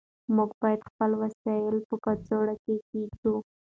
موږ 0.35 0.49
باید 0.61 0.81
خپل 0.89 1.11
وسایل 1.21 1.75
په 1.87 1.95
کڅوړه 2.03 2.55
کې 2.63 2.75
کېږدو. 2.89 3.35